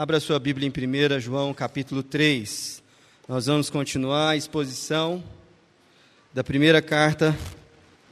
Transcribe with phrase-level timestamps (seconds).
[0.00, 2.82] Abra sua Bíblia em 1 João capítulo 3.
[3.28, 5.22] Nós vamos continuar a exposição
[6.32, 7.36] da primeira carta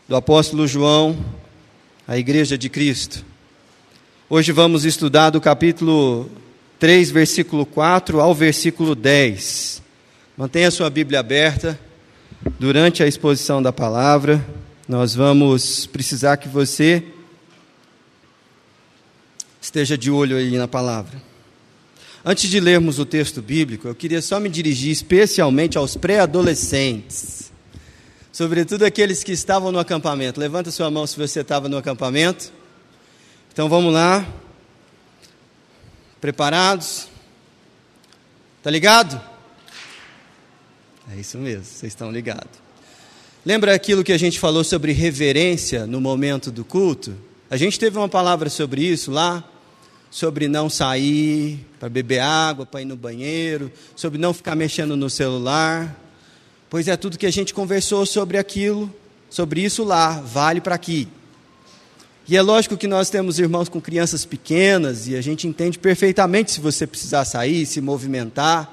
[0.07, 1.19] do apóstolo João
[2.07, 3.25] à Igreja de Cristo.
[4.29, 6.31] Hoje vamos estudar do capítulo
[6.79, 9.81] 3, versículo 4 ao versículo 10.
[10.37, 11.81] Mantenha sua Bíblia aberta
[12.61, 14.47] durante a exposição da palavra.
[14.87, 17.03] Nós vamos precisar que você
[19.59, 21.28] esteja de olho aí na palavra.
[22.31, 27.51] Antes de lermos o texto bíblico, eu queria só me dirigir especialmente aos pré-adolescentes,
[28.31, 30.39] sobretudo aqueles que estavam no acampamento.
[30.39, 32.53] Levanta sua mão se você estava no acampamento.
[33.51, 34.29] Então vamos lá.
[36.21, 37.09] Preparados?
[38.63, 39.19] Tá ligado?
[41.11, 42.61] É isso mesmo, vocês estão ligados.
[43.43, 47.17] Lembra aquilo que a gente falou sobre reverência no momento do culto?
[47.49, 49.43] A gente teve uma palavra sobre isso lá
[50.11, 55.11] sobre não sair para beber água, para ir no banheiro, sobre não ficar mexendo no
[55.11, 55.97] celular.
[56.71, 58.93] Pois é tudo que a gente conversou sobre aquilo,
[59.31, 61.09] sobre isso lá, vale para aqui.
[62.29, 66.53] E é lógico que nós temos irmãos com crianças pequenas e a gente entende perfeitamente
[66.53, 68.71] se você precisar sair, se movimentar,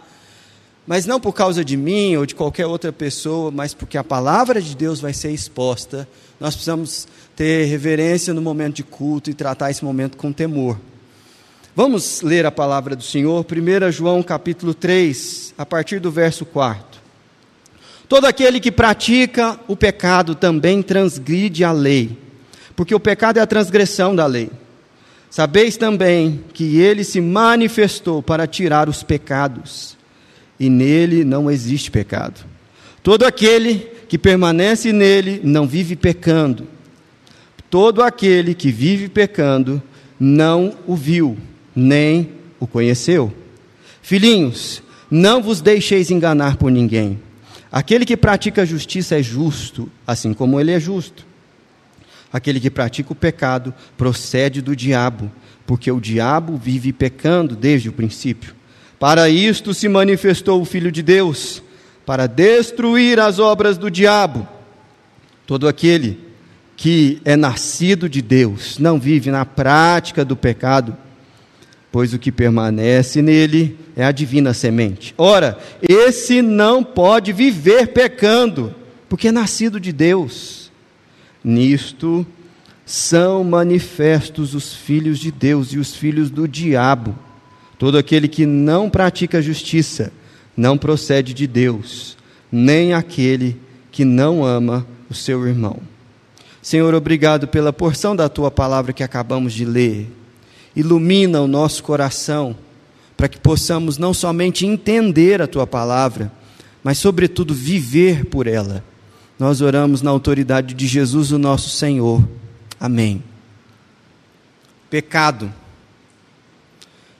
[0.86, 4.62] mas não por causa de mim ou de qualquer outra pessoa, mas porque a palavra
[4.62, 6.06] de Deus vai ser exposta.
[6.38, 10.78] Nós precisamos ter reverência no momento de culto e tratar esse momento com temor.
[11.78, 17.02] Vamos ler a palavra do Senhor, 1 João capítulo 3, a partir do verso 4.
[18.08, 22.18] Todo aquele que pratica o pecado também transgride a lei,
[22.78, 24.50] porque o pecado é a transgressão da lei.
[25.30, 29.98] Sabeis também que ele se manifestou para tirar os pecados,
[30.58, 32.46] e nele não existe pecado.
[33.04, 36.70] Todo aquele que permanece nele não vive pecando.
[37.70, 39.84] Todo aquele que vive pecando
[40.18, 41.38] não o viu
[41.76, 43.34] nem o conheceu.
[44.02, 47.20] Filhinhos, não vos deixeis enganar por ninguém.
[47.72, 51.26] Aquele que pratica a justiça é justo, assim como ele é justo.
[52.32, 55.32] Aquele que pratica o pecado procede do diabo,
[55.66, 58.56] porque o diabo vive pecando desde o princípio.
[59.00, 61.62] Para isto se manifestou o Filho de Deus,
[62.06, 64.48] para destruir as obras do diabo.
[65.46, 66.20] Todo aquele
[66.78, 70.96] que é nascido de Deus não vive na prática do pecado,
[71.96, 75.16] pois o que permanece nele é a divina semente.
[75.18, 78.76] Ora, esse não pode viver pecando,
[79.08, 80.70] porque é nascido de Deus.
[81.42, 82.28] Nisto
[82.86, 87.16] são manifestos os filhos de Deus e os filhos do diabo.
[87.80, 90.12] Todo aquele que não pratica justiça
[90.58, 92.18] não procede de Deus,
[92.52, 93.58] nem aquele
[93.90, 95.78] que não ama o seu irmão.
[96.62, 100.10] Senhor, obrigado pela porção da tua palavra que acabamos de ler
[100.76, 102.56] ilumina o nosso coração,
[103.16, 106.32] para que possamos não somente entender a tua palavra,
[106.84, 108.84] mas, sobretudo, viver por ela.
[109.40, 112.28] Nós oramos na autoridade de Jesus, o nosso Senhor.
[112.80, 113.24] Amém.
[114.90, 115.52] Pecado.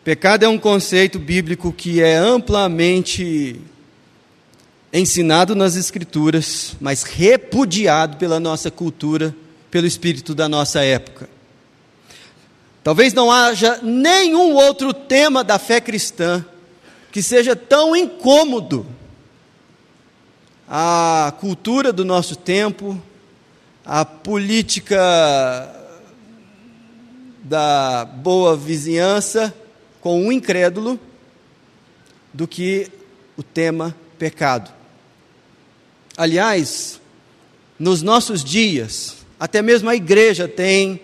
[0.04, 3.60] Pecado é um conceito bíblico que é amplamente
[4.94, 9.36] ensinado nas Escrituras, mas repudiado pela nossa cultura,
[9.70, 11.35] pelo espírito da nossa época.
[12.86, 16.46] Talvez não haja nenhum outro tema da fé cristã
[17.12, 18.86] que seja tão incômodo
[20.70, 23.02] a cultura do nosso tempo,
[23.84, 24.96] a política
[27.44, 29.52] da boa vizinhança
[30.00, 31.00] com o incrédulo,
[32.32, 32.92] do que
[33.36, 34.72] o tema pecado.
[36.16, 37.02] Aliás,
[37.80, 41.02] nos nossos dias, até mesmo a igreja tem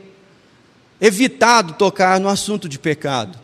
[1.02, 3.40] evitado tocar no assunto de pecado.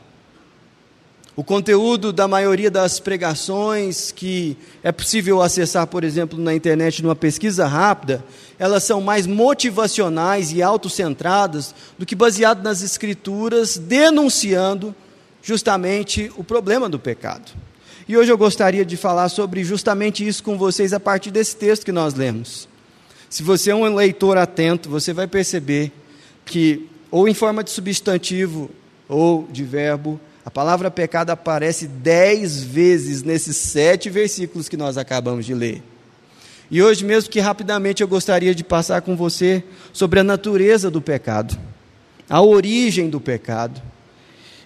[1.35, 7.15] O conteúdo da maioria das pregações que é possível acessar, por exemplo, na internet numa
[7.15, 8.23] pesquisa rápida,
[8.57, 14.95] elas são mais motivacionais e autocentradas do que baseado nas escrituras, denunciando
[15.43, 17.51] justamente o problema do pecado.
[18.07, 21.85] E hoje eu gostaria de falar sobre justamente isso com vocês a partir desse texto
[21.85, 22.67] que nós lemos.
[23.29, 25.91] Se você é um leitor atento, você vai perceber
[26.45, 28.69] que ou em forma de substantivo
[29.09, 30.19] ou de verbo.
[30.45, 35.81] A palavra pecado aparece dez vezes nesses sete versículos que nós acabamos de ler.
[36.69, 41.01] E hoje, mesmo que rapidamente, eu gostaria de passar com você sobre a natureza do
[41.01, 41.57] pecado,
[42.29, 43.81] a origem do pecado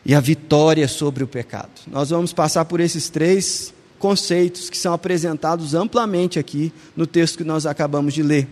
[0.06, 1.72] e a vitória sobre o pecado.
[1.88, 7.44] Nós vamos passar por esses três conceitos que são apresentados amplamente aqui no texto que
[7.46, 8.46] nós acabamos de ler.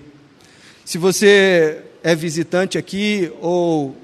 [0.86, 3.96] Se você é visitante aqui ou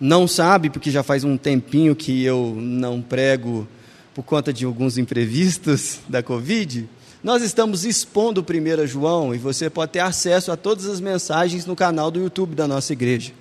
[0.00, 3.68] não sabe, porque já faz um tempinho que eu não prego
[4.14, 6.88] por conta de alguns imprevistos da Covid,
[7.22, 11.76] nós estamos expondo 1 João e você pode ter acesso a todas as mensagens no
[11.76, 13.32] canal do YouTube da nossa igreja.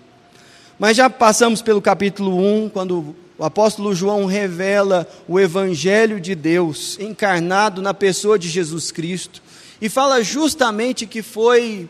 [0.78, 6.98] Mas já passamos pelo capítulo 1, quando o apóstolo João revela o Evangelho de Deus
[7.00, 9.42] encarnado na pessoa de Jesus Cristo
[9.82, 11.88] e fala justamente que foi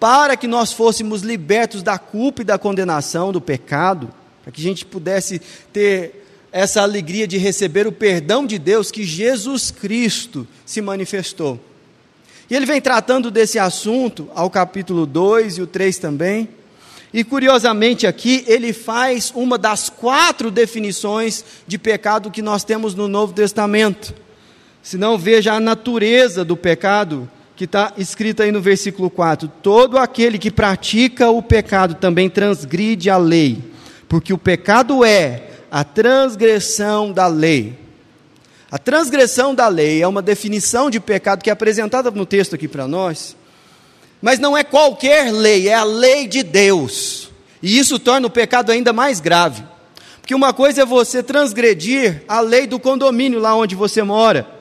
[0.00, 4.08] para que nós fôssemos libertos da culpa e da condenação do pecado,
[4.42, 9.04] para que a gente pudesse ter essa alegria de receber o perdão de Deus que
[9.04, 11.60] Jesus Cristo se manifestou.
[12.48, 16.48] E ele vem tratando desse assunto ao capítulo 2 e o 3 também.
[17.12, 23.06] E curiosamente aqui ele faz uma das quatro definições de pecado que nós temos no
[23.06, 24.14] Novo Testamento.
[24.82, 27.30] Se não veja a natureza do pecado
[27.60, 33.10] que está escrita aí no versículo 4: Todo aquele que pratica o pecado também transgride
[33.10, 33.62] a lei,
[34.08, 37.78] porque o pecado é a transgressão da lei.
[38.70, 42.66] A transgressão da lei é uma definição de pecado que é apresentada no texto aqui
[42.66, 43.36] para nós,
[44.22, 47.30] mas não é qualquer lei, é a lei de Deus.
[47.62, 49.62] E isso torna o pecado ainda mais grave.
[50.22, 54.59] Porque uma coisa é você transgredir a lei do condomínio lá onde você mora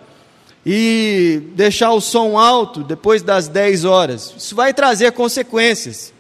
[0.66, 4.34] e deixar o som alto depois das 10 horas.
[4.38, 6.14] Isso vai trazer consequências.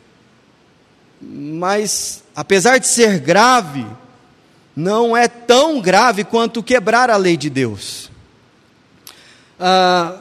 [1.22, 3.86] Mas, apesar de ser grave,
[4.76, 8.10] não é tão grave quanto quebrar a lei de Deus.
[9.60, 10.20] Ah,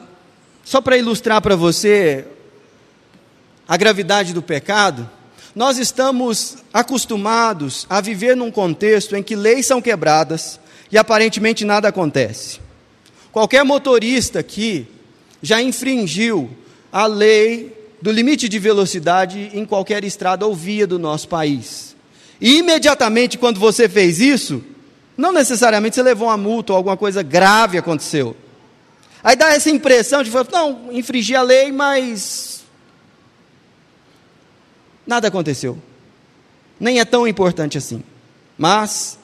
[0.64, 2.26] só para ilustrar para você
[3.66, 5.08] a gravidade do pecado,
[5.54, 10.58] nós estamos acostumados a viver num contexto em que leis são quebradas
[10.90, 12.60] e aparentemente nada acontece.
[13.38, 14.84] Qualquer motorista aqui
[15.40, 16.50] já infringiu
[16.90, 21.94] a lei do limite de velocidade em qualquer estrada ou via do nosso país.
[22.40, 24.64] E imediatamente quando você fez isso,
[25.16, 28.36] não necessariamente você levou uma multa ou alguma coisa grave aconteceu.
[29.22, 32.64] Aí dá essa impressão de, não, infringi a lei, mas
[35.06, 35.78] nada aconteceu.
[36.80, 38.02] Nem é tão importante assim.
[38.58, 39.16] Mas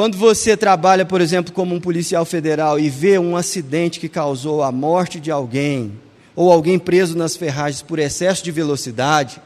[0.00, 4.62] quando você trabalha, por exemplo, como um policial federal e vê um acidente que causou
[4.62, 5.92] a morte de alguém,
[6.34, 9.42] ou alguém preso nas ferragens por excesso de velocidade,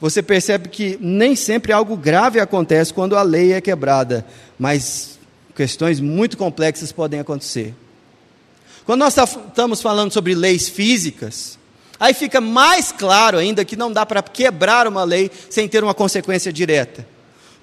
[0.00, 4.24] você percebe que nem sempre algo grave acontece quando a lei é quebrada,
[4.58, 5.18] mas
[5.54, 7.74] questões muito complexas podem acontecer.
[8.86, 11.58] Quando nós estamos falando sobre leis físicas,
[12.00, 15.92] aí fica mais claro ainda que não dá para quebrar uma lei sem ter uma
[15.92, 17.17] consequência direta.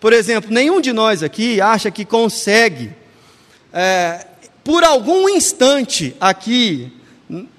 [0.06, 2.94] Por exemplo, nenhum de nós aqui acha que consegue,
[3.74, 4.28] é,
[4.63, 6.94] por algum instante aqui,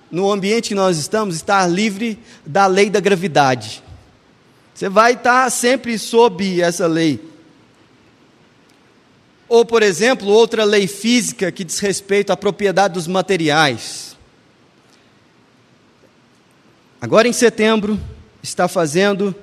[0.08, 2.16] no ambiente que nós estamos, estar livre
[2.46, 3.82] da lei da gravidade.
[4.72, 7.20] Você vai estar sempre sob essa lei.
[9.48, 14.16] Ou, por exemplo, outra lei física que diz respeito à propriedade dos materiais.
[17.00, 17.98] Agora em setembro,
[18.40, 19.34] está fazendo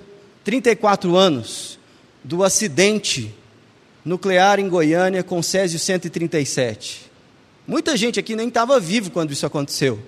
[0.46, 1.83] 34 anos
[2.24, 3.34] do acidente
[4.06, 7.12] nuclear em Goiânia com Césio 137.
[7.68, 10.00] Muita gente aqui nem estava vivo quando isso aconteceu.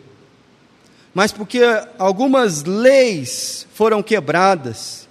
[1.13, 1.61] Mas porque
[1.97, 5.07] algumas leis foram quebradas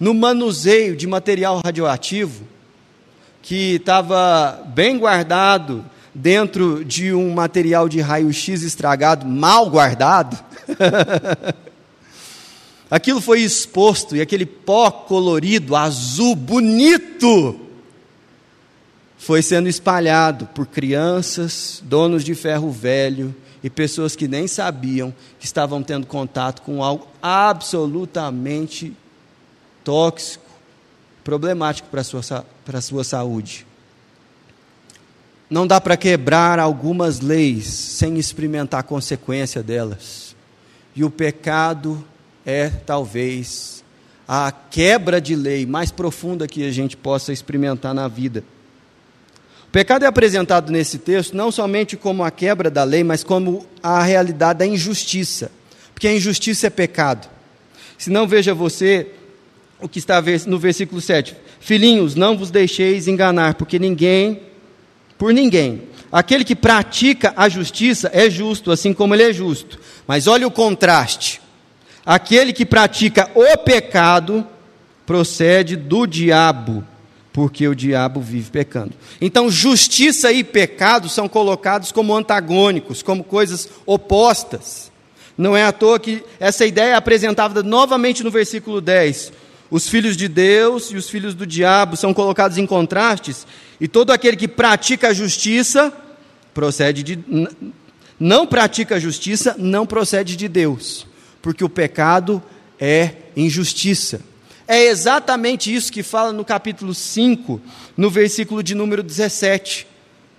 [0.00, 2.46] no manuseio de material radioativo
[3.42, 5.84] que estava bem guardado
[6.14, 10.42] dentro de um material de raio-x estragado, mal guardado.
[12.90, 17.60] Aquilo foi exposto e aquele pó colorido, azul, bonito,
[19.18, 25.46] foi sendo espalhado por crianças, donos de ferro velho e pessoas que nem sabiam que
[25.46, 28.92] estavam tendo contato com algo absolutamente
[29.82, 30.44] tóxico,
[31.24, 33.66] problemático para a sua, para a sua saúde.
[35.50, 40.36] Não dá para quebrar algumas leis sem experimentar a consequência delas.
[40.94, 42.04] E o pecado
[42.46, 43.84] é talvez
[44.28, 48.44] a quebra de lei mais profunda que a gente possa experimentar na vida.
[49.68, 53.66] O pecado é apresentado nesse texto não somente como a quebra da lei, mas como
[53.82, 55.50] a realidade da injustiça,
[55.92, 57.28] porque a injustiça é pecado.
[57.98, 59.08] Se não veja você
[59.80, 61.36] o que está no versículo 7.
[61.60, 64.40] Filhinhos, não vos deixeis enganar, porque ninguém,
[65.18, 69.78] por ninguém, aquele que pratica a justiça é justo, assim como ele é justo.
[70.06, 71.40] Mas olha o contraste.
[72.06, 74.46] Aquele que pratica o pecado
[75.04, 76.84] procede do diabo,
[77.32, 78.92] porque o diabo vive pecando.
[79.20, 84.92] Então, justiça e pecado são colocados como antagônicos, como coisas opostas.
[85.36, 89.32] Não é à toa que essa ideia é apresentada novamente no versículo 10.
[89.70, 93.46] os filhos de Deus e os filhos do diabo são colocados em contrastes,
[93.80, 95.92] e todo aquele que pratica a justiça
[96.54, 97.18] procede de
[98.18, 101.05] não pratica a justiça, não procede de Deus,
[101.46, 102.42] porque o pecado
[102.76, 104.20] é injustiça.
[104.66, 107.60] É exatamente isso que fala no capítulo 5,
[107.96, 109.86] no versículo de número 17.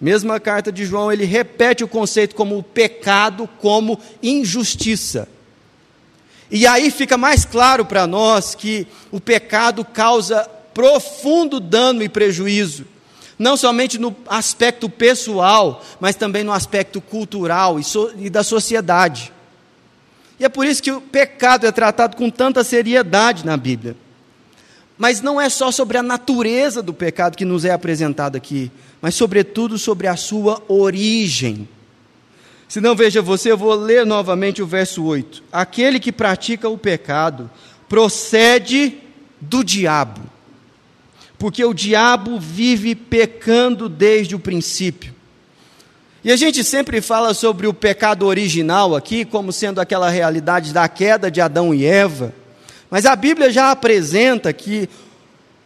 [0.02, 5.30] Mesma carta de João, ele repete o conceito como o pecado como injustiça.
[6.52, 12.86] E aí fica mais claro para nós que o pecado causa profundo dano e prejuízo,
[13.40, 19.37] não somente no aspecto pessoal, mas também no aspecto cultural e, so, e da sociedade.
[20.40, 23.96] E é por isso que o pecado é tratado com tanta seriedade na Bíblia.
[24.98, 29.16] Mas não é só sobre a natureza do pecado que nos é apresentado aqui, mas
[29.16, 31.68] sobretudo sobre a sua origem.
[32.68, 35.44] Se não veja você, eu vou ler novamente o verso 8.
[35.52, 37.50] Aquele que pratica o pecado
[37.88, 38.98] procede
[39.40, 40.22] do diabo,
[41.38, 45.14] porque o diabo vive pecando desde o princípio.
[46.28, 50.86] E a gente sempre fala sobre o pecado original aqui, como sendo aquela realidade da
[50.90, 52.34] queda de Adão e Eva,
[52.92, 54.90] mas a Bíblia já apresenta que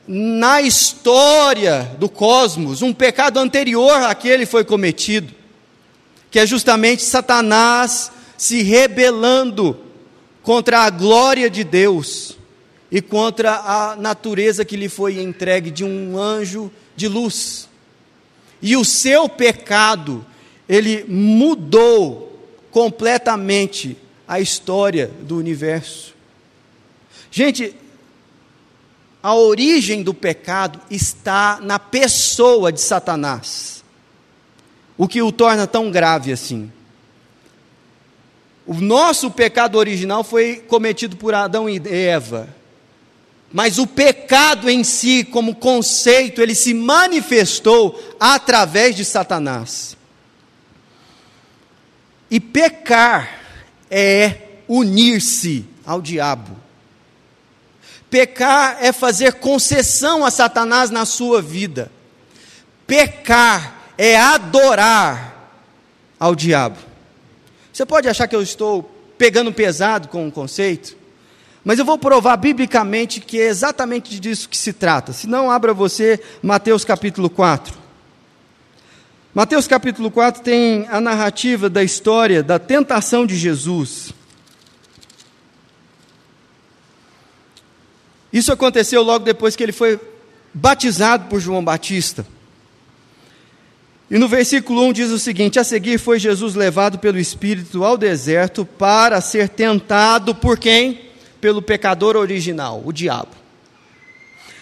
[0.08, 5.34] na história do cosmos, um pecado anterior àquele foi cometido
[6.30, 9.80] que é justamente Satanás se rebelando
[10.44, 12.38] contra a glória de Deus
[12.92, 17.68] e contra a natureza que lhe foi entregue de um anjo de luz.
[18.62, 20.24] E o seu pecado,
[20.68, 22.40] ele mudou
[22.72, 26.16] completamente a história do universo.
[27.30, 27.76] Gente,
[29.22, 33.82] a origem do pecado está na pessoa de Satanás
[35.02, 36.72] o que o torna tão grave assim.
[38.68, 42.48] O nosso pecado original foi cometido por Adão e Eva.
[43.52, 49.98] Mas o pecado em si, como conceito, ele se manifestou através de Satanás.
[52.32, 53.42] E pecar
[53.90, 56.56] é unir-se ao diabo.
[58.10, 61.92] Pecar é fazer concessão a Satanás na sua vida.
[62.88, 65.52] Pecar é adorar
[66.18, 66.78] ao diabo.
[67.72, 68.84] Você pode achar que eu estou
[69.18, 70.96] pegando pesado com o conceito,
[71.64, 75.14] mas eu vou provar biblicamente que é exatamente disso que se trata.
[75.14, 77.81] Se não, abra você Mateus capítulo 4.
[79.34, 84.14] Mateus capítulo 4 tem a narrativa da história da tentação de Jesus.
[88.32, 89.98] Isso aconteceu logo depois que ele foi
[90.54, 92.26] batizado por João Batista.
[94.10, 97.98] E no versículo 1 diz o seguinte: A seguir foi Jesus levado pelo Espírito ao
[97.98, 101.10] deserto para ser tentado por quem?
[101.40, 103.41] Pelo pecador original, o diabo.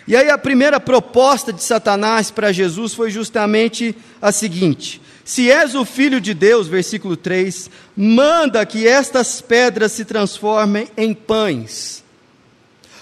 [0.10, 5.75] E aí a primeira proposta de Satanás para Jesus foi justamente a seguinte: Se és
[5.75, 12.04] o filho de Deus, versículo 3, manda que estas pedras se transformem em pães.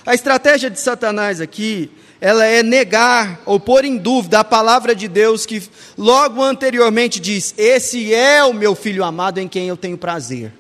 [0.06, 5.08] A estratégia de Satanás aqui ela é negar ou pôr em dúvida a palavra de
[5.08, 5.64] Deus que
[5.98, 10.52] logo anteriormente diz: Esse é o meu filho amado em quem eu tenho prazer.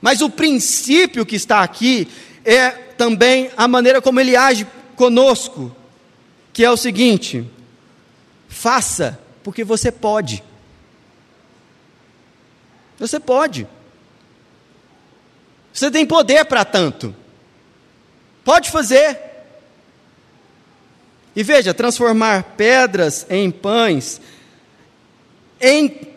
[0.00, 2.06] Mas o princípio que está aqui
[2.44, 4.64] é também a maneira como ele age
[4.96, 5.74] conosco,
[6.52, 7.48] que é o seguinte:
[8.48, 10.42] faça, porque você pode.
[12.98, 13.66] Você pode.
[15.72, 17.14] Você tem poder para tanto.
[18.44, 19.18] Pode fazer.
[21.34, 24.20] E veja, transformar pedras em pães,
[25.60, 26.12] em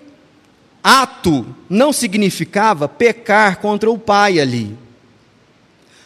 [0.84, 4.78] ato, não significava pecar contra o pai ali.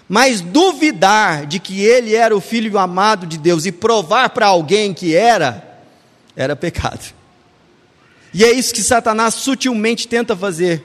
[0.10, 4.92] Mas duvidar de que ele era o filho amado de Deus e provar para alguém
[4.92, 5.80] que era,
[6.36, 7.14] era pecado.
[8.34, 10.84] E é isso que Satanás sutilmente tenta fazer.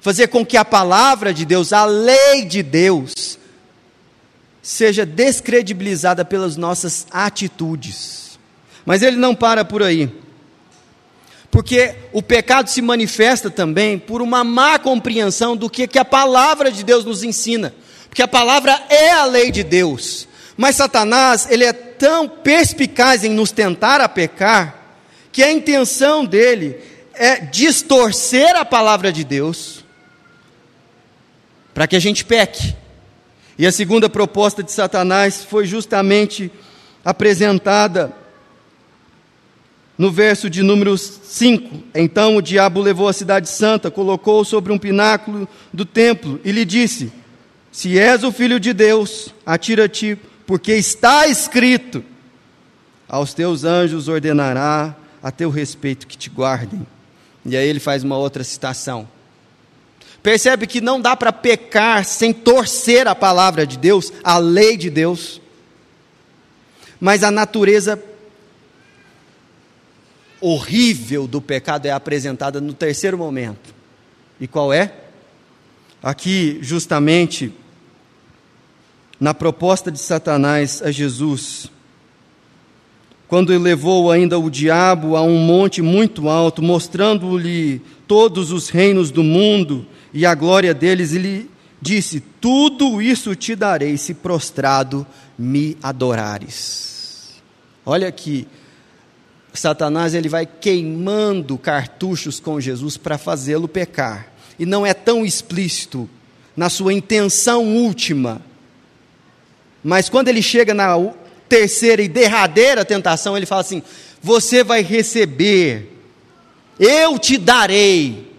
[0.00, 3.38] Fazer com que a palavra de Deus, a lei de Deus,
[4.60, 8.40] seja descredibilizada pelas nossas atitudes.
[8.84, 10.10] Mas ele não para por aí.
[11.48, 16.72] Porque o pecado se manifesta também por uma má compreensão do que, que a palavra
[16.72, 17.72] de Deus nos ensina.
[18.12, 20.28] Porque a palavra é a lei de Deus.
[20.54, 24.98] Mas Satanás, ele é tão perspicaz em nos tentar a pecar,
[25.32, 26.76] que a intenção dele
[27.14, 29.82] é distorcer a palavra de Deus
[31.72, 32.76] para que a gente peque.
[33.56, 36.52] E a segunda proposta de Satanás foi justamente
[37.02, 38.12] apresentada
[39.96, 41.82] no verso de número 5.
[41.94, 46.66] Então o diabo levou a cidade santa, colocou sobre um pináculo do templo e lhe
[46.66, 47.21] disse:
[47.72, 52.04] Se és o filho de Deus, atira-te porque está escrito:
[53.08, 56.86] aos teus anjos ordenará a teu respeito que te guardem.
[57.44, 59.08] E aí ele faz uma outra citação.
[60.22, 64.90] Percebe que não dá para pecar sem torcer a palavra de Deus, a lei de
[64.90, 65.40] Deus.
[67.00, 68.00] Mas a natureza
[70.40, 73.74] horrível do pecado é apresentada no terceiro momento.
[74.38, 74.92] E qual é?
[76.02, 77.52] Aqui, justamente,
[79.22, 81.70] na proposta de Satanás a Jesus,
[83.28, 89.12] quando ele levou ainda o diabo a um monte muito alto, mostrando-lhe todos os reinos
[89.12, 91.48] do mundo e a glória deles, ele
[91.80, 95.06] disse: Tudo isso te darei se prostrado
[95.38, 97.40] me adorares.
[97.86, 98.44] Olha aqui,
[99.54, 104.32] Satanás ele vai queimando cartuchos com Jesus para fazê-lo pecar.
[104.58, 106.10] E não é tão explícito
[106.56, 108.42] na sua intenção última.
[109.82, 110.96] Mas quando ele chega na
[111.48, 113.82] terceira e derradeira tentação, ele fala assim:
[114.22, 115.98] Você vai receber,
[116.78, 118.32] eu te darei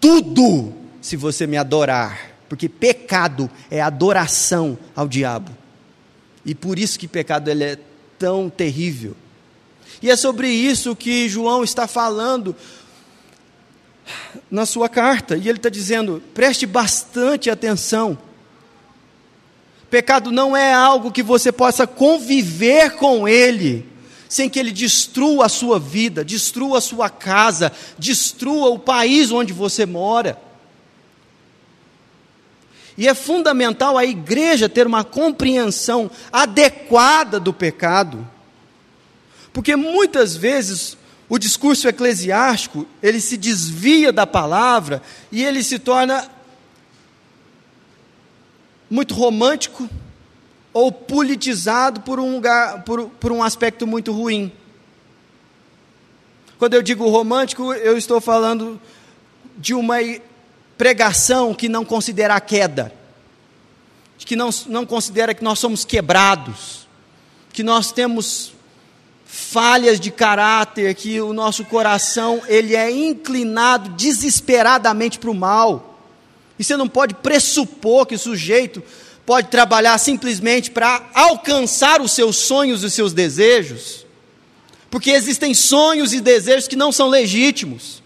[0.00, 2.32] tudo se você me adorar.
[2.48, 5.50] Porque pecado é adoração ao diabo.
[6.44, 7.78] E por isso que pecado ele é
[8.18, 9.16] tão terrível.
[10.02, 12.54] E é sobre isso que João está falando
[14.50, 15.36] na sua carta.
[15.36, 18.18] E ele está dizendo: preste bastante atenção.
[19.92, 23.86] Pecado não é algo que você possa conviver com ele,
[24.26, 29.52] sem que ele destrua a sua vida, destrua a sua casa, destrua o país onde
[29.52, 30.40] você mora.
[32.96, 38.26] E é fundamental a igreja ter uma compreensão adequada do pecado.
[39.52, 40.96] Porque muitas vezes
[41.28, 46.26] o discurso eclesiástico, ele se desvia da palavra e ele se torna
[48.92, 49.88] muito romântico
[50.70, 54.52] ou politizado por um lugar, por, por um aspecto muito ruim.
[56.58, 58.78] Quando eu digo romântico, eu estou falando
[59.56, 59.96] de uma
[60.76, 62.92] pregação que não considera a queda,
[64.18, 66.86] que não, não considera que nós somos quebrados,
[67.50, 68.52] que nós temos
[69.24, 75.91] falhas de caráter, que o nosso coração ele é inclinado desesperadamente para o mal.
[76.62, 78.80] E você não pode pressupor que o sujeito
[79.26, 84.06] pode trabalhar simplesmente para alcançar os seus sonhos e os seus desejos,
[84.88, 88.00] porque existem sonhos e desejos que não são legítimos.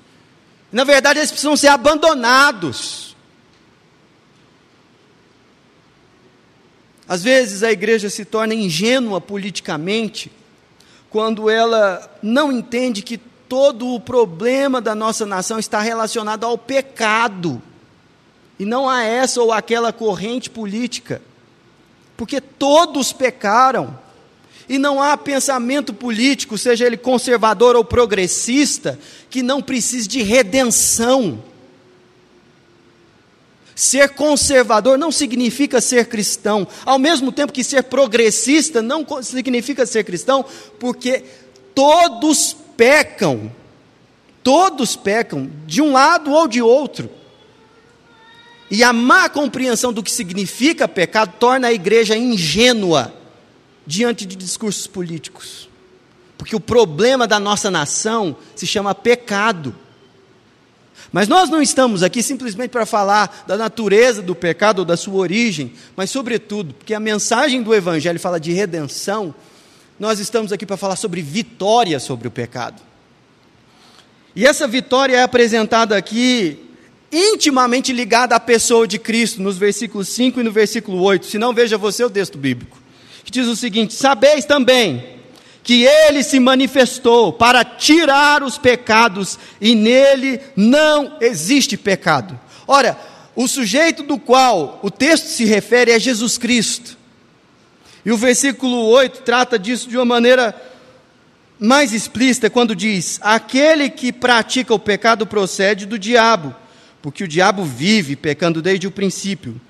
[0.73, 3.15] Na verdade, eles precisam ser abandonados.
[7.07, 10.33] Às vezes a igreja se torna ingênua politicamente
[11.11, 17.63] quando ela não entende que todo o problema da nossa nação está relacionado ao pecado,
[18.59, 21.21] e não a essa ou aquela corrente política,
[22.17, 23.99] porque todos pecaram,
[24.69, 28.99] e não há pensamento político, seja ele conservador ou progressista,
[29.31, 31.43] que não precise de redenção.
[33.77, 40.03] Ser conservador não significa ser cristão, ao mesmo tempo que ser progressista não significa ser
[40.03, 40.45] cristão,
[40.81, 41.23] porque
[41.75, 43.53] todos pecam,
[44.43, 47.11] todos pecam, de um lado ou de outro.
[48.71, 53.15] E a má compreensão do que significa pecado torna a igreja ingênua
[53.87, 55.69] diante de discursos políticos.
[56.37, 59.75] Porque o problema da nossa nação se chama pecado.
[61.13, 65.15] Mas nós não estamos aqui simplesmente para falar da natureza do pecado ou da sua
[65.15, 69.35] origem, mas, sobretudo, porque a mensagem do Evangelho fala de redenção,
[69.99, 72.83] nós estamos aqui para falar sobre vitória sobre o pecado.
[74.35, 76.66] E essa vitória é apresentada aqui
[77.13, 81.27] intimamente ligada à pessoa de Cristo, nos versículos 5 e no versículo 8.
[81.27, 82.79] Se não, veja você o texto bíblico,
[83.25, 85.17] que diz o seguinte: Sabeis também
[85.63, 92.39] que ele se manifestou para tirar os pecados e nele não existe pecado.
[92.69, 92.97] Ora,
[93.35, 96.97] o sujeito do qual o texto se refere é Jesus Cristo.
[98.05, 100.55] E o versículo 8 trata disso de uma maneira
[101.59, 106.55] mais explícita quando diz: Aquele que pratica o pecado procede do diabo,
[107.07, 109.61] porque o diabo vive pecando desde o princípio.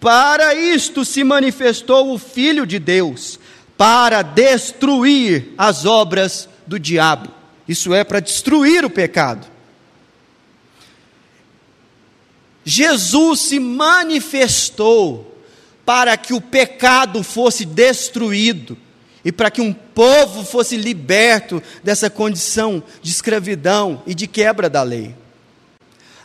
[0.00, 3.38] Para isto se manifestou o Filho de Deus
[3.76, 7.28] para destruir as obras do diabo.
[7.68, 9.46] Isso é, para destruir o pecado.
[12.64, 15.38] Jesus se manifestou
[15.84, 18.74] para que o pecado fosse destruído
[19.22, 24.82] e para que um povo fosse liberto dessa condição de escravidão e de quebra da
[24.82, 25.19] lei.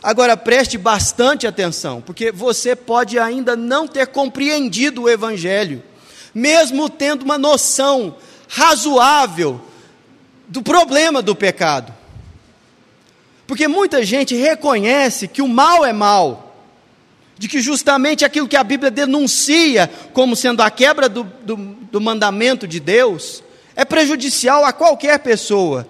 [0.06, 5.82] Agora preste bastante atenção, porque você pode ainda não ter compreendido o Evangelho
[6.36, 8.14] mesmo tendo uma noção
[8.46, 9.58] razoável
[10.46, 11.94] do problema do pecado.
[13.46, 16.54] Porque muita gente reconhece que o mal é mal,
[17.38, 22.00] de que justamente aquilo que a Bíblia denuncia como sendo a quebra do, do, do
[22.02, 23.42] mandamento de Deus
[23.74, 25.88] é prejudicial a qualquer pessoa.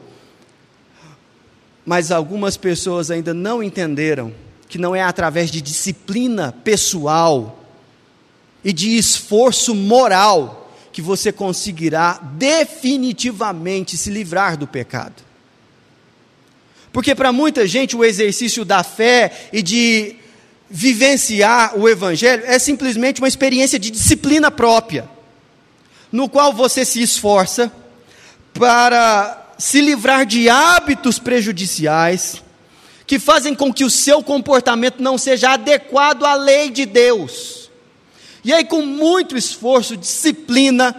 [1.86, 4.34] Mas algumas pessoas ainda não entenderam
[4.68, 7.64] que não é através de disciplina pessoal
[8.64, 15.22] e de esforço moral que você conseguirá definitivamente se livrar do pecado.
[16.92, 20.16] Porque para muita gente o exercício da fé e de
[20.68, 25.08] vivenciar o Evangelho é simplesmente uma experiência de disciplina própria,
[26.10, 27.70] no qual você se esforça
[28.52, 32.42] para se livrar de hábitos prejudiciais
[33.06, 37.70] que fazem com que o seu comportamento não seja adequado à lei de Deus.
[38.44, 40.94] E aí, com muito esforço, disciplina,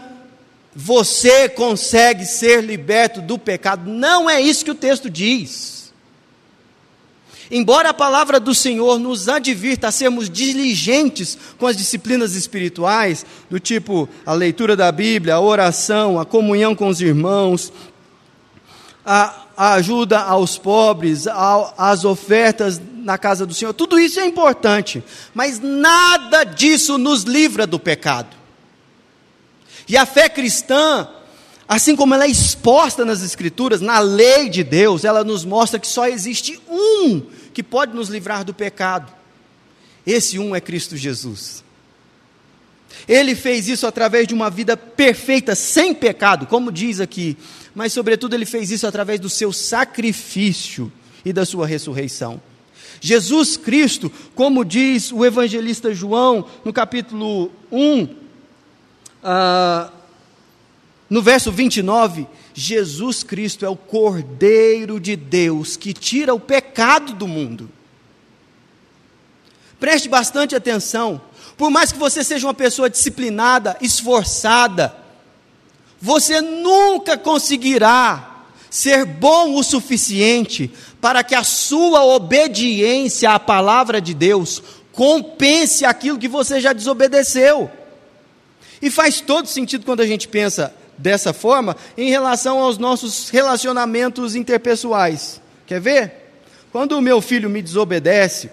[0.74, 3.90] você consegue ser liberto do pecado.
[3.90, 5.94] Não é isso que o texto diz.
[7.50, 13.60] Embora a palavra do Senhor nos advirta a sermos diligentes com as disciplinas espirituais, do
[13.60, 17.72] tipo a leitura da Bíblia, a oração, a comunhão com os irmãos,
[19.10, 24.26] a, a ajuda aos pobres, a, as ofertas na casa do Senhor, tudo isso é
[24.26, 25.02] importante,
[25.34, 28.36] mas nada disso nos livra do pecado.
[29.88, 31.08] E a fé cristã,
[31.66, 35.88] assim como ela é exposta nas Escrituras, na lei de Deus, ela nos mostra que
[35.88, 37.22] só existe um
[37.54, 39.10] que pode nos livrar do pecado.
[40.06, 41.64] Esse um é Cristo Jesus.
[43.08, 47.38] Ele fez isso através de uma vida perfeita, sem pecado, como diz aqui,
[47.74, 50.92] mas, sobretudo, ele fez isso através do seu sacrifício
[51.24, 52.42] e da sua ressurreição.
[53.00, 58.08] Jesus Cristo, como diz o evangelista João, no capítulo 1,
[59.24, 59.92] ah,
[61.10, 67.28] no verso 29, Jesus Cristo é o Cordeiro de Deus que tira o pecado do
[67.28, 67.70] mundo.
[69.80, 71.22] Preste bastante atenção.
[71.58, 74.96] Por mais que você seja uma pessoa disciplinada, esforçada,
[76.00, 84.14] você nunca conseguirá ser bom o suficiente para que a sua obediência à palavra de
[84.14, 87.72] Deus compense aquilo que você já desobedeceu.
[88.82, 94.36] E faz todo sentido quando a gente pensa dessa forma em relação aos nossos relacionamentos
[94.36, 95.42] interpessoais.
[95.66, 96.14] Quer ver?
[96.72, 98.52] Quando o meu filho me desobedece,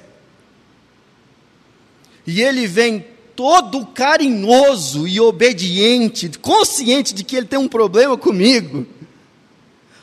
[2.27, 3.05] e ele vem
[3.37, 8.87] todo carinhoso e obediente, consciente de que ele tem um problema comigo,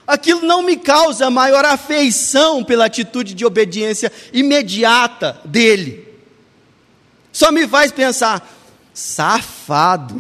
[0.06, 6.08] aquilo não me causa maior afeição pela atitude de obediência imediata dele.
[7.32, 8.46] Só me faz pensar,
[8.94, 10.16] safado.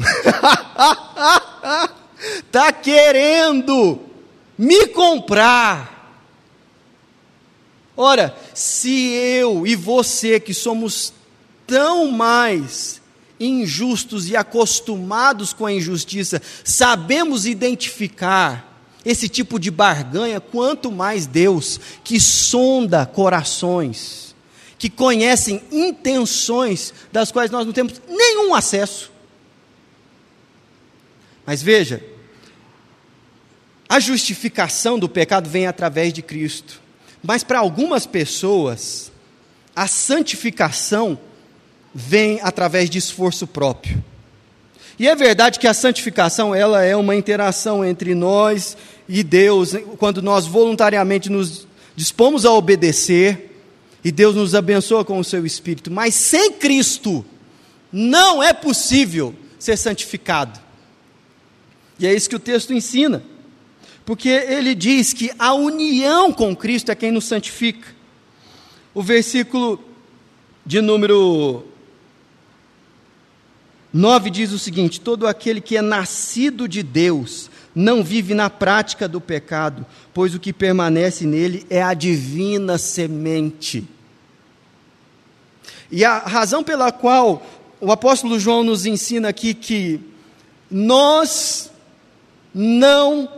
[2.37, 3.99] está querendo
[4.57, 5.91] me comprar.
[7.97, 11.13] Ora, se eu e você que somos
[11.71, 13.01] tão mais
[13.39, 21.79] injustos e acostumados com a injustiça, sabemos identificar esse tipo de barganha, quanto mais Deus,
[22.03, 24.35] que sonda corações,
[24.77, 29.09] que conhecem intenções das quais nós não temos nenhum acesso.
[31.45, 32.03] Mas veja,
[33.87, 36.81] a justificação do pecado vem através de Cristo.
[37.23, 39.09] Mas para algumas pessoas,
[39.73, 41.17] a santificação
[41.93, 44.03] vem através de esforço próprio.
[44.99, 48.77] E é verdade que a santificação ela é uma interação entre nós
[49.09, 53.57] e Deus, quando nós voluntariamente nos dispomos a obedecer
[54.03, 57.25] e Deus nos abençoa com o seu espírito, mas sem Cristo
[57.91, 60.59] não é possível ser santificado.
[61.99, 63.23] E é isso que o texto ensina
[64.05, 67.87] porque ele diz que a união com Cristo é quem nos santifica.
[68.93, 69.81] O versículo
[70.65, 71.63] de número
[73.93, 79.07] 9 diz o seguinte: Todo aquele que é nascido de Deus não vive na prática
[79.07, 83.87] do pecado, pois o que permanece nele é a divina semente.
[85.91, 87.45] E a razão pela qual
[87.79, 89.99] o apóstolo João nos ensina aqui que
[90.69, 91.69] nós
[92.53, 93.29] não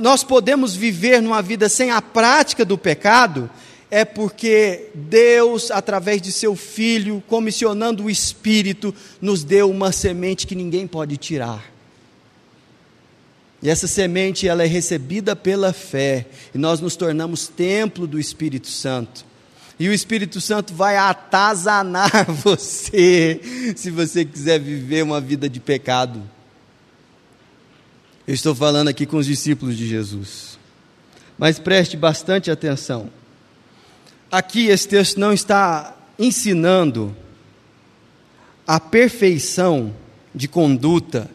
[0.00, 3.50] nós podemos viver numa vida sem a prática do pecado,
[3.94, 10.54] é porque Deus, através de seu Filho, comissionando o Espírito, nos deu uma semente que
[10.54, 11.70] ninguém pode tirar.
[13.62, 16.24] E essa semente ela é recebida pela fé,
[16.54, 19.26] e nós nos tornamos templo do Espírito Santo.
[19.78, 26.22] E o Espírito Santo vai atazanar você, se você quiser viver uma vida de pecado.
[28.26, 30.58] Eu estou falando aqui com os discípulos de Jesus.
[31.36, 33.20] Mas preste bastante atenção.
[34.32, 37.14] Aqui esse texto não está ensinando
[38.66, 39.94] a perfeição
[40.34, 41.30] de conduta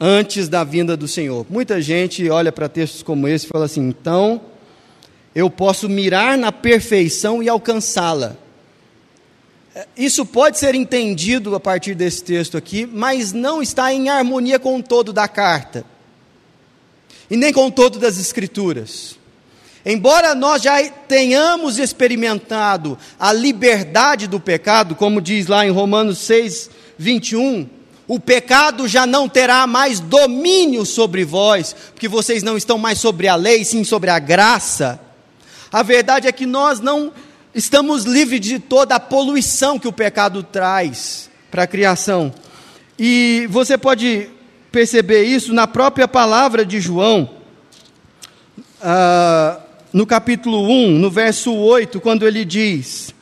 [0.00, 1.46] antes da vinda do Senhor.
[1.48, 4.40] Muita gente olha para textos como esse e fala assim: então
[5.32, 8.34] eu posso mirar na perfeição e alcançá-la.
[9.96, 14.76] Isso pode ser entendido a partir desse texto aqui, mas não está em harmonia com
[14.76, 15.84] o todo da carta,
[17.30, 19.16] e nem com o todo das Escrituras.
[19.88, 26.70] Embora nós já tenhamos experimentado a liberdade do pecado, como diz lá em Romanos 6,
[26.98, 27.68] 21,
[28.08, 33.28] o pecado já não terá mais domínio sobre vós, porque vocês não estão mais sobre
[33.28, 34.98] a lei, sim sobre a graça.
[35.72, 37.12] A verdade é que nós não
[37.54, 42.34] estamos livres de toda a poluição que o pecado traz para a criação.
[42.98, 44.30] E você pode
[44.72, 47.30] perceber isso na própria palavra de João,
[48.82, 49.60] ah,
[49.92, 53.14] no capítulo 1, no verso 8, quando ele diz: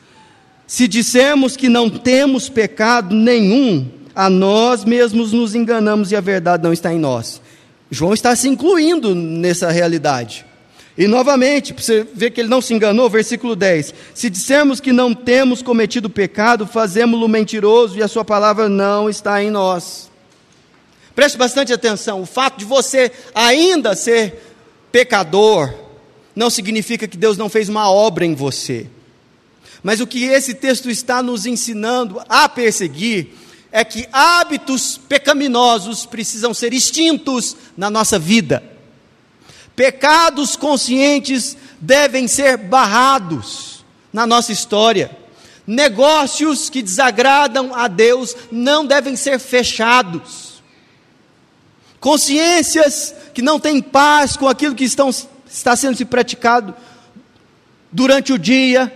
[0.67, 6.63] Se dissermos que não temos pecado nenhum, a nós mesmos nos enganamos e a verdade
[6.63, 7.41] não está em nós.
[7.91, 10.45] João está se incluindo nessa realidade.
[10.97, 14.93] E novamente, para você ver que ele não se enganou, versículo 10: Se dissermos que
[14.93, 20.09] não temos cometido pecado, fazemos-lo mentiroso e a sua palavra não está em nós.
[21.13, 24.41] Preste bastante atenção: o fato de você ainda ser
[24.91, 25.84] pecador
[26.35, 28.87] não significa que Deus não fez uma obra em você.
[29.81, 33.29] Mas o que esse texto está nos ensinando a perseguir
[33.71, 38.63] é que hábitos pecaminosos precisam ser extintos na nossa vida.
[39.75, 45.11] Pecados conscientes devem ser barrados na nossa história.
[45.67, 50.63] Negócios que desagradam a Deus não devem ser fechados.
[51.99, 55.09] Consciências que não têm paz com aquilo que estão,
[55.57, 56.73] está sendo se praticado
[57.91, 58.93] durante o dia,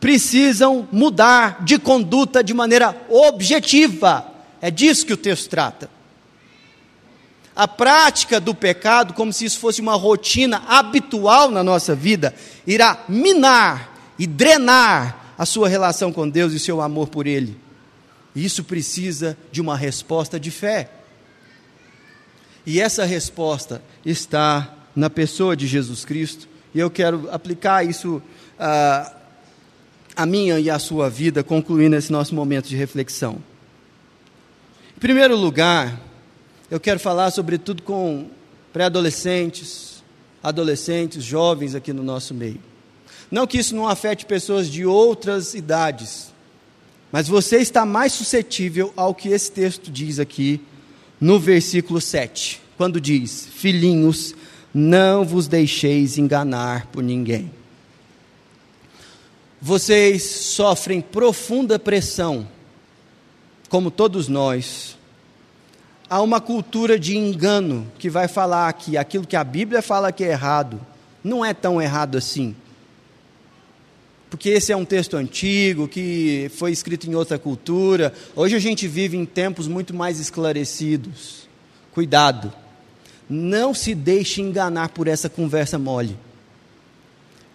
[0.00, 4.26] precisam mudar de conduta de maneira objetiva.
[4.60, 5.90] É disso que o texto trata
[7.56, 12.34] a prática do pecado, como se isso fosse uma rotina habitual na nossa vida,
[12.66, 17.56] irá minar e drenar a sua relação com Deus e seu amor por Ele.
[18.34, 20.90] Isso precisa de uma resposta de fé.
[22.66, 28.22] E essa resposta está na pessoa de Jesus Cristo, e eu quero aplicar isso
[28.58, 29.12] a,
[30.16, 33.38] a minha e a sua vida, concluindo esse nosso momento de reflexão.
[34.96, 36.00] Em primeiro lugar,
[36.70, 38.28] eu quero falar sobretudo com
[38.72, 40.02] pré-adolescentes,
[40.42, 42.60] adolescentes, jovens aqui no nosso meio.
[43.30, 46.32] Não que isso não afete pessoas de outras idades,
[47.10, 50.60] mas você está mais suscetível ao que esse texto diz aqui
[51.20, 54.34] no versículo 7, quando diz: Filhinhos,
[54.74, 57.50] não vos deixeis enganar por ninguém.
[59.62, 62.46] Vocês sofrem profunda pressão,
[63.68, 64.98] como todos nós,
[66.10, 70.24] há uma cultura de engano que vai falar que aquilo que a Bíblia fala que
[70.24, 70.80] é errado
[71.22, 72.54] não é tão errado assim.
[74.28, 78.12] Porque esse é um texto antigo, que foi escrito em outra cultura.
[78.34, 81.48] Hoje a gente vive em tempos muito mais esclarecidos.
[81.92, 82.63] Cuidado.
[83.28, 86.16] Não se deixe enganar por essa conversa mole.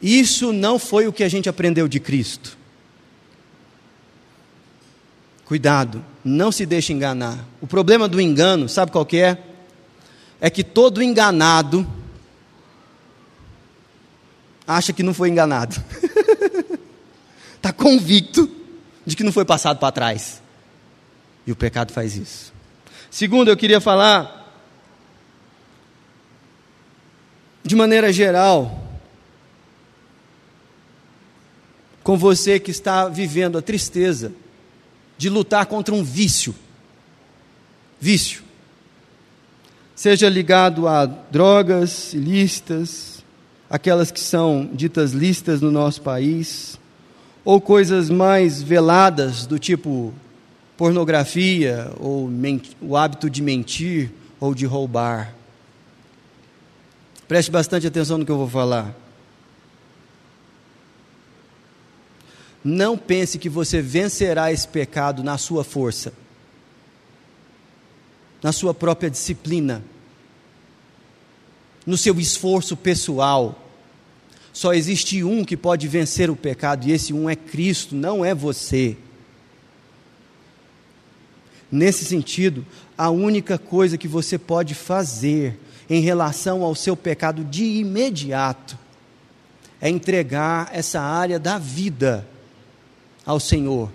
[0.02, 2.58] Isso não foi o que a gente aprendeu de Cristo.
[5.46, 7.44] Cuidado, não se deixe enganar.
[7.60, 9.44] O problema do engano, sabe qual que é?
[10.40, 11.88] É que todo enganado
[14.66, 15.76] acha que não foi enganado.
[17.56, 18.50] Está convicto
[19.06, 20.42] de que não foi passado para trás.
[21.48, 22.54] E o pecado faz isso.
[23.10, 24.39] Segundo, eu queria falar
[27.70, 28.84] de maneira geral
[32.02, 34.34] com você que está vivendo a tristeza
[35.20, 36.56] de lutar contra um vício.
[38.02, 38.42] Vício.
[39.96, 43.24] Seja ligado a drogas ilícitas,
[43.70, 46.80] aquelas que são ditas listas no nosso país,
[47.46, 50.12] ou coisas mais veladas do tipo
[50.76, 52.32] pornografia, ou
[52.82, 55.39] o hábito de mentir ou de roubar.
[57.30, 58.96] Preste bastante atenção no que eu vou falar.
[62.64, 66.12] Não pense que você vencerá esse pecado na sua força,
[68.42, 69.84] na sua própria disciplina,
[71.86, 73.64] no seu esforço pessoal.
[74.52, 78.34] Só existe um que pode vencer o pecado, e esse um é Cristo, não é
[78.34, 78.98] você.
[81.72, 82.66] Nesse sentido,
[82.98, 88.78] a única coisa que você pode fazer em relação ao seu pecado de imediato
[89.82, 92.28] é entregar essa área da vida
[93.26, 93.90] ao Senhor.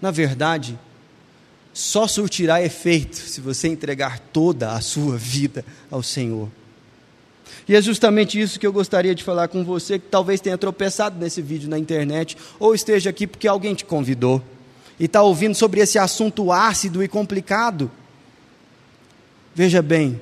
[0.00, 0.78] Na verdade,
[1.72, 6.48] só surtirá efeito se você entregar toda a sua vida ao Senhor.
[7.68, 11.18] E é justamente isso que eu gostaria de falar com você, que talvez tenha tropeçado
[11.18, 14.42] nesse vídeo na internet, ou esteja aqui porque alguém te convidou,
[14.98, 17.90] e está ouvindo sobre esse assunto ácido e complicado.
[19.54, 20.20] Veja bem,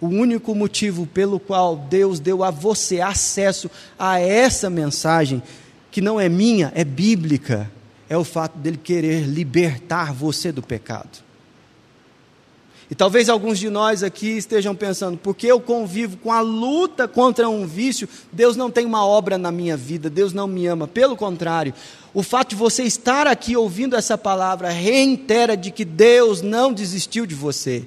[0.00, 5.42] o único motivo pelo qual Deus deu a você acesso a essa mensagem,
[5.90, 7.70] que não é minha, é bíblica,
[8.08, 11.30] é o fato dele querer libertar você do pecado.
[12.90, 17.48] E talvez alguns de nós aqui estejam pensando, porque eu convivo com a luta contra
[17.48, 20.88] um vício, Deus não tem uma obra na minha vida, Deus não me ama.
[20.88, 21.72] Pelo contrário,
[22.12, 27.26] o fato de você estar aqui ouvindo essa palavra reitera de que Deus não desistiu
[27.26, 27.84] de você.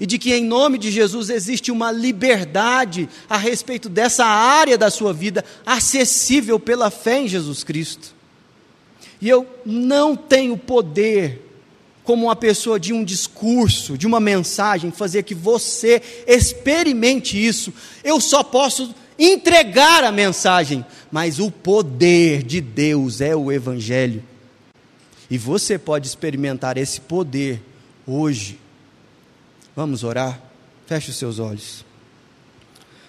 [0.00, 4.90] E de que em nome de Jesus existe uma liberdade a respeito dessa área da
[4.90, 8.14] sua vida acessível pela fé em Jesus Cristo.
[9.20, 11.44] E eu não tenho poder
[12.04, 17.72] como uma pessoa de um discurso, de uma mensagem, fazer que você experimente isso.
[18.04, 24.22] Eu só posso entregar a mensagem, mas o poder de Deus é o Evangelho.
[25.30, 27.62] E você pode experimentar esse poder
[28.06, 28.58] hoje.
[29.76, 30.40] Vamos orar?
[30.86, 31.84] Feche os seus olhos.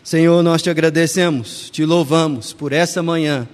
[0.04, 3.48] Senhor, nós te agradecemos, te louvamos por essa manhã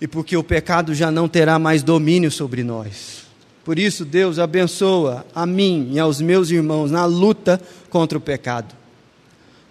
[0.00, 3.26] e porque o pecado já não terá mais domínio sobre nós.
[3.64, 7.60] Por isso, Deus abençoa a mim e aos meus irmãos na luta
[7.90, 8.74] contra o pecado.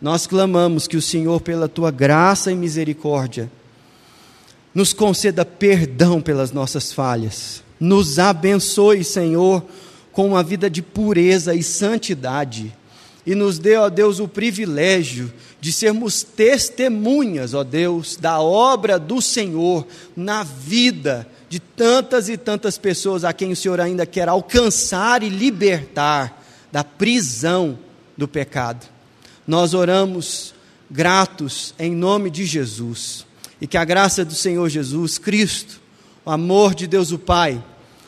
[0.01, 3.49] Nós clamamos que o Senhor, pela tua graça e misericórdia,
[4.73, 7.63] nos conceda perdão pelas nossas falhas.
[7.79, 9.63] Nos abençoe, Senhor,
[10.15, 12.73] com uma vida de pureza e santidade.
[13.25, 19.21] E nos dê, ó Deus, o privilégio de sermos testemunhas, ó Deus, da obra do
[19.21, 25.21] Senhor na vida de tantas e tantas pessoas a quem o Senhor ainda quer alcançar
[25.21, 27.77] e libertar da prisão
[28.15, 28.87] do pecado.
[29.45, 30.53] Nós oramos
[30.89, 33.25] gratos em nome de Jesus
[33.59, 35.81] e que a graça do Senhor Jesus Cristo,
[36.23, 37.61] o amor de Deus o Pai,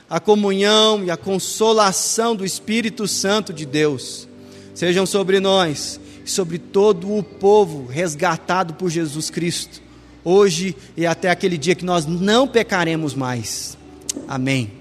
[0.09, 4.27] a comunhão e a consolação do Espírito Santo de Deus
[4.73, 9.81] sejam sobre nós e sobre todo o povo resgatado por Jesus Cristo
[10.27, 13.77] hoje e até aquele dia que nós não pecaremos mais.
[14.27, 14.76] Amém.